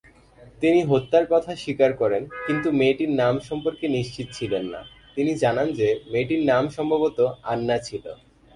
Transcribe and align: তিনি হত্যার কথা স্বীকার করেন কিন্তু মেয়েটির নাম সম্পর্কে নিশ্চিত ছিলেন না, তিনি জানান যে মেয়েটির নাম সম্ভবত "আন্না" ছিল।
তিনি 0.61 0.79
হত্যার 0.83 1.25
কথা 1.29 1.51
স্বীকার 1.55 1.91
করেন 1.93 2.23
কিন্তু 2.45 2.67
মেয়েটির 2.79 3.11
নাম 3.21 3.35
সম্পর্কে 3.49 3.85
নিশ্চিত 3.97 4.27
ছিলেন 4.33 4.63
না, 4.73 4.81
তিনি 5.15 5.31
জানান 5.43 5.67
যে 5.79 5.87
মেয়েটির 6.11 6.41
নাম 6.51 6.63
সম্ভবত 6.77 7.17
"আন্না" 7.51 7.77
ছিল। 7.87 8.05